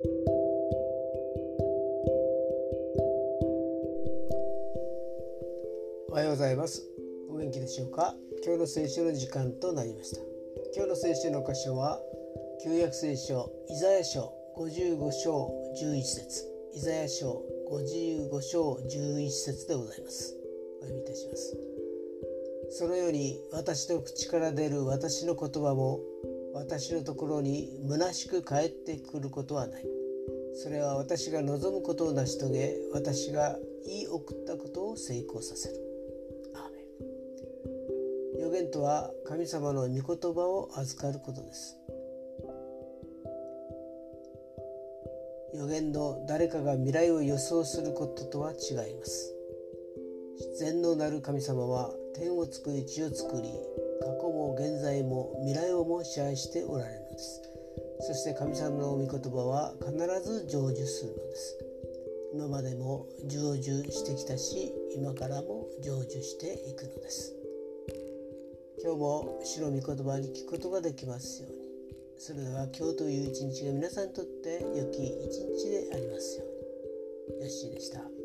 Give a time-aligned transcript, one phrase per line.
[6.12, 6.84] はようございます。
[7.28, 8.14] お元気でしょうか？
[8.44, 10.20] 今日の聖書の時間となりました。
[10.76, 12.00] 今日の聖書の箇所は
[12.62, 15.50] 旧約聖書イザヤ書55章
[15.82, 16.46] 11節。
[16.74, 20.36] イザヤ書55章11節でございます。
[20.80, 21.58] お読みいたします。
[22.70, 25.98] そのように私の口から出る私の言葉も
[26.54, 29.86] 私のところに虚しく帰ってくることはない。
[30.54, 33.56] それは私が望むことを成し遂げ私が
[33.86, 35.76] 言い送ったことを成功させる。
[36.54, 38.40] アーメン。
[38.42, 41.76] 予言とは神様の御言葉を預かることです。
[45.54, 49.34] 予言の誰かが未来を予想することとは違います。
[50.58, 53.48] 全能なる神様は天を作り地を作り
[54.00, 54.27] 過去
[54.58, 57.42] 現在も未来をも支配しておられるのです。
[58.00, 61.58] そして神様の御言葉は必ず成就するのです。
[62.34, 67.36] 今までも成就してきたし今からも成就していくのです。
[68.82, 71.58] 今日も主の御言葉に聞くことができますように。
[72.18, 77.40] それでは今日という一日が皆さんにとって良き一日でありますように。
[77.42, 78.17] よッしーでした。